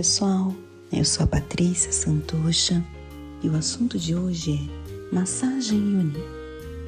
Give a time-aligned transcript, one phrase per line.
[0.00, 0.54] pessoal,
[0.90, 2.82] eu sou a Patrícia Santucha
[3.42, 6.24] e o assunto de hoje é massagem Yoni.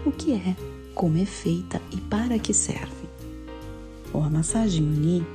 [0.06, 0.56] O que é,
[0.94, 3.06] como é feita e para que serve?
[4.10, 5.26] Bom, a massagem Yoni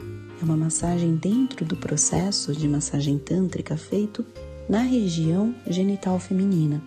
[0.42, 4.26] é uma massagem dentro do processo de massagem tântrica feito
[4.68, 6.82] na região genital feminina.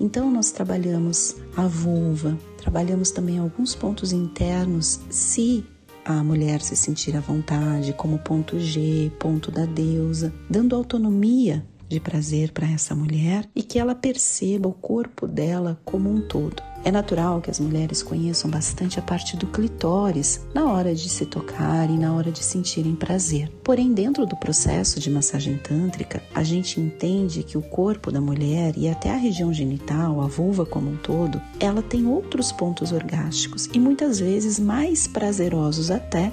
[0.00, 5.62] Então nós trabalhamos a vulva, trabalhamos também alguns pontos internos, se
[6.06, 11.98] a mulher se sentir à vontade, como ponto G, ponto da deusa, dando autonomia de
[11.98, 16.62] prazer para essa mulher e que ela perceba o corpo dela como um todo.
[16.86, 21.26] É natural que as mulheres conheçam bastante a parte do clitóris na hora de se
[21.26, 23.50] tocar e na hora de sentirem prazer.
[23.64, 28.74] Porém, dentro do processo de massagem tântrica, a gente entende que o corpo da mulher
[28.76, 33.68] e até a região genital, a vulva como um todo, ela tem outros pontos orgásticos
[33.74, 36.30] e muitas vezes mais prazerosos até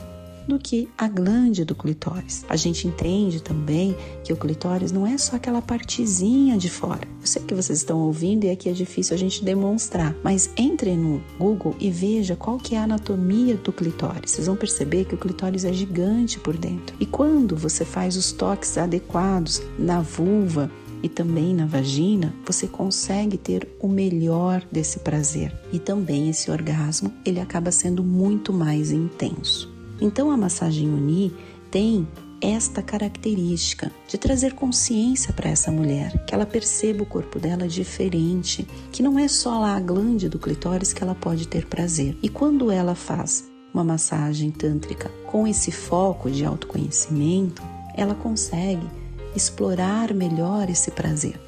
[0.47, 2.45] do que a glande do clitóris.
[2.49, 7.07] A gente entende também que o clitóris não é só aquela partezinha de fora.
[7.21, 10.95] Eu sei que vocês estão ouvindo e aqui é difícil a gente demonstrar, mas entre
[10.95, 14.31] no Google e veja qual que é a anatomia do clitóris.
[14.31, 16.95] Vocês vão perceber que o clitóris é gigante por dentro.
[16.99, 20.69] E quando você faz os toques adequados na vulva,
[21.03, 25.53] e também na vagina, você consegue ter o melhor desse prazer.
[25.71, 29.72] E também esse orgasmo, ele acaba sendo muito mais intenso.
[30.03, 31.33] Então a massagem Uni
[31.71, 32.05] tem
[32.41, 38.67] esta característica de trazer consciência para essa mulher, que ela perceba o corpo dela diferente,
[38.91, 42.17] que não é só lá a glande do clitóris que ela pode ter prazer.
[42.21, 47.63] E quando ela faz uma massagem tântrica com esse foco de autoconhecimento,
[47.95, 48.85] ela consegue
[49.33, 51.39] explorar melhor esse prazer.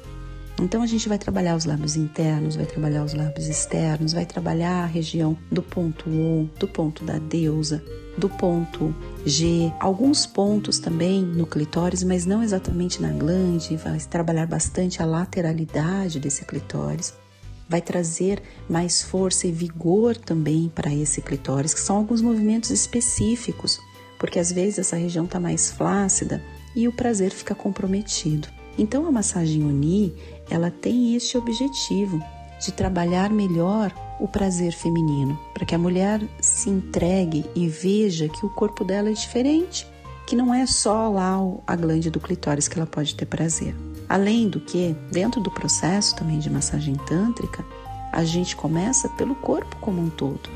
[0.58, 4.84] Então a gente vai trabalhar os lábios internos, vai trabalhar os lábios externos, vai trabalhar
[4.84, 7.84] a região do ponto O, do ponto da deusa,
[8.16, 14.46] do ponto G, alguns pontos também no clitóris, mas não exatamente na glande, vai trabalhar
[14.46, 17.14] bastante a lateralidade desse clitóris.
[17.68, 23.80] Vai trazer mais força e vigor também para esse clitóris, que são alguns movimentos específicos,
[24.18, 26.42] porque às vezes essa região está mais flácida
[26.74, 28.48] e o prazer fica comprometido.
[28.78, 30.14] Então a massagem Uni,
[30.48, 32.22] ela tem este objetivo
[32.60, 38.44] de trabalhar melhor o prazer feminino, para que a mulher se entregue e veja que
[38.44, 39.86] o corpo dela é diferente,
[40.26, 43.74] que não é só lá a glande do clitóris que ela pode ter prazer.
[44.08, 47.64] Além do que, dentro do processo também de massagem tântrica,
[48.12, 50.48] a gente começa pelo corpo como um todo.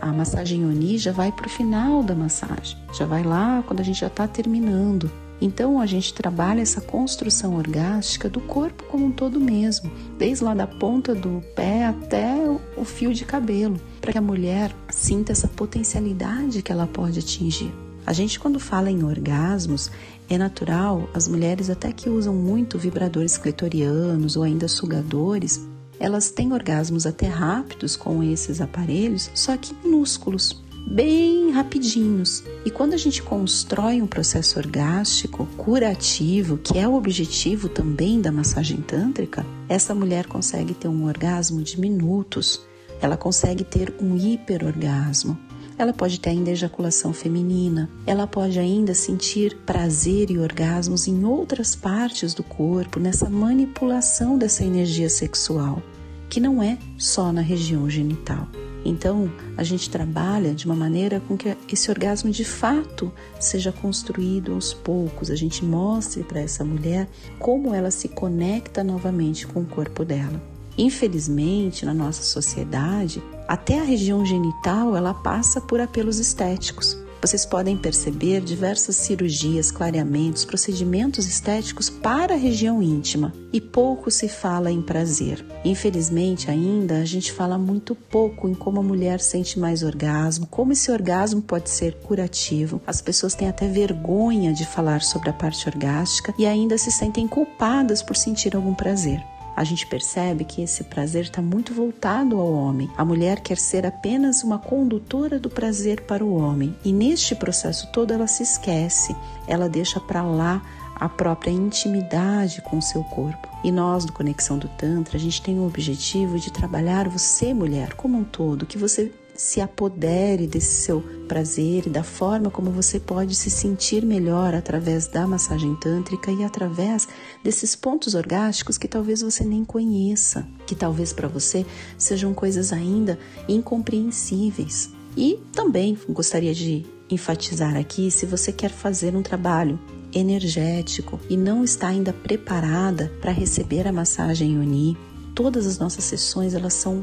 [0.00, 3.82] A massagem Oni já vai para o final da massagem, já vai lá quando a
[3.82, 5.10] gente já está terminando.
[5.40, 10.54] Então a gente trabalha essa construção orgástica do corpo como um todo mesmo, desde lá
[10.54, 12.34] da ponta do pé até
[12.76, 17.72] o fio de cabelo, para que a mulher sinta essa potencialidade que ela pode atingir.
[18.06, 19.90] A gente quando fala em orgasmos,
[20.28, 25.66] é natural, as mulheres até que usam muito vibradores clitorianos ou ainda sugadores,
[25.98, 32.42] elas têm orgasmos até rápidos com esses aparelhos, só que minúsculos bem rapidinhos.
[32.64, 38.32] E quando a gente constrói um processo orgástico curativo, que é o objetivo também da
[38.32, 42.60] massagem tântrica, essa mulher consegue ter um orgasmo de minutos.
[43.00, 45.38] Ela consegue ter um hiperorgasmo.
[45.78, 51.74] Ela pode ter ainda ejaculação feminina, ela pode ainda sentir prazer e orgasmos em outras
[51.74, 55.82] partes do corpo, nessa manipulação dessa energia sexual,
[56.28, 58.46] que não é só na região genital.
[58.84, 64.52] Então, a gente trabalha de uma maneira com que esse orgasmo de fato seja construído
[64.52, 65.30] aos poucos.
[65.30, 67.08] A gente mostre para essa mulher
[67.38, 70.40] como ela se conecta novamente com o corpo dela.
[70.78, 76.96] Infelizmente, na nossa sociedade, até a região genital ela passa por apelos estéticos.
[77.20, 84.26] Vocês podem perceber diversas cirurgias, clareamentos, procedimentos estéticos para a região íntima e pouco se
[84.26, 85.44] fala em prazer.
[85.62, 90.72] Infelizmente, ainda a gente fala muito pouco em como a mulher sente mais orgasmo, como
[90.72, 92.80] esse orgasmo pode ser curativo.
[92.86, 97.28] As pessoas têm até vergonha de falar sobre a parte orgástica e ainda se sentem
[97.28, 99.22] culpadas por sentir algum prazer
[99.60, 102.90] a gente percebe que esse prazer está muito voltado ao homem.
[102.96, 107.86] A mulher quer ser apenas uma condutora do prazer para o homem e neste processo
[107.92, 109.14] todo ela se esquece,
[109.46, 110.62] ela deixa para lá
[110.94, 113.48] a própria intimidade com o seu corpo.
[113.62, 117.92] E nós do Conexão do Tantra, a gente tem o objetivo de trabalhar você, mulher,
[117.92, 123.00] como um todo, que você se apodere desse seu prazer e da forma como você
[123.00, 127.08] pode se sentir melhor através da massagem tântrica e através
[127.42, 131.64] desses pontos orgásticos que talvez você nem conheça, que talvez para você
[131.96, 134.90] sejam coisas ainda incompreensíveis.
[135.16, 139.80] E também gostaria de enfatizar aqui se você quer fazer um trabalho
[140.12, 144.98] energético e não está ainda preparada para receber a massagem Yoni,
[145.34, 147.02] todas as nossas sessões elas são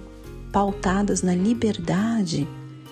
[0.52, 2.48] pautadas na liberdade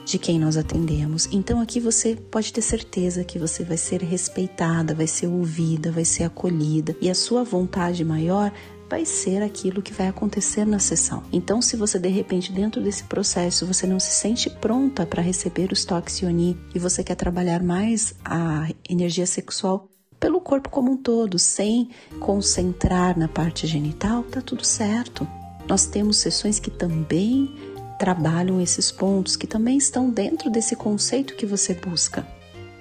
[0.06, 1.28] de quem nós atendemos.
[1.32, 6.06] Então aqui você pode ter certeza que você vai ser respeitada, vai ser ouvida, vai
[6.06, 8.52] ser acolhida e a sua vontade maior
[8.88, 11.24] vai ser aquilo que vai acontecer na sessão.
[11.34, 15.72] Então, se você de repente dentro desse processo você não se sente pronta para receber
[15.72, 20.98] os toques Yoni e você quer trabalhar mais a energia sexual pelo corpo como um
[20.98, 25.28] todo, sem concentrar na parte genital, tá tudo certo.
[25.68, 27.54] Nós temos sessões que também
[27.98, 32.26] trabalham esses pontos, que também estão dentro desse conceito que você busca.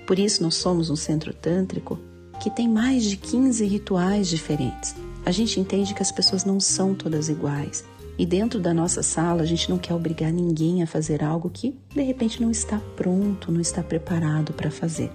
[0.07, 1.99] Por isso, nós somos um centro tântrico
[2.41, 4.95] que tem mais de 15 rituais diferentes.
[5.25, 7.85] A gente entende que as pessoas não são todas iguais.
[8.19, 11.75] E dentro da nossa sala, a gente não quer obrigar ninguém a fazer algo que
[11.95, 15.11] de repente não está pronto, não está preparado para fazer.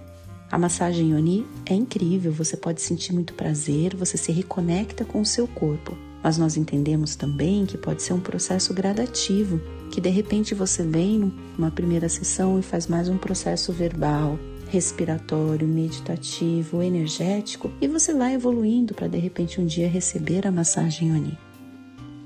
[0.52, 5.26] A massagem Yoni é incrível, você pode sentir muito prazer, você se reconecta com o
[5.26, 5.96] seu corpo.
[6.24, 11.32] Mas nós entendemos também que pode ser um processo gradativo, que de repente você vem
[11.58, 14.38] numa primeira sessão e faz mais um processo verbal,
[14.70, 21.12] respiratório, meditativo, energético e você vai evoluindo para de repente um dia receber a massagem
[21.12, 21.38] Oni.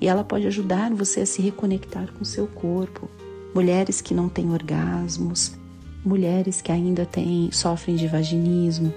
[0.01, 3.09] E ela pode ajudar você a se reconectar com seu corpo.
[3.55, 5.57] Mulheres que não têm orgasmos,
[6.03, 8.93] mulheres que ainda têm, sofrem de vaginismo,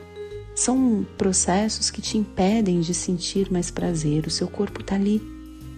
[0.57, 4.27] são processos que te impedem de sentir mais prazer.
[4.27, 5.21] O seu corpo está ali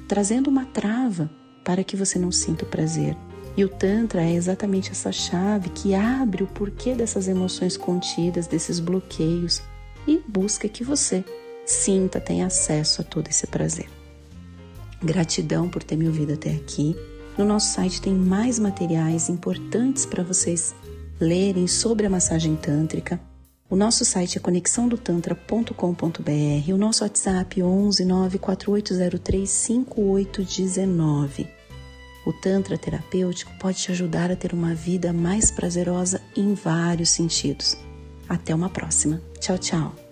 [0.06, 1.28] trazendo uma trava
[1.64, 3.16] para que você não sinta o prazer.
[3.56, 8.78] E o Tantra é exatamente essa chave que abre o porquê dessas emoções contidas, desses
[8.78, 9.60] bloqueios
[10.06, 11.24] e busca que você
[11.66, 13.90] sinta, tenha acesso a todo esse prazer.
[15.02, 16.96] Gratidão por ter me ouvido até aqui.
[17.36, 20.72] No nosso site tem mais materiais importantes para vocês
[21.20, 23.20] lerem sobre a massagem tântrica.
[23.70, 31.46] O nosso site é conexãodotantra.com.br, o nosso WhatsApp 11 94803 5819.
[32.26, 37.76] O Tantra terapêutico pode te ajudar a ter uma vida mais prazerosa em vários sentidos.
[38.26, 39.20] Até uma próxima.
[39.38, 40.07] Tchau, tchau.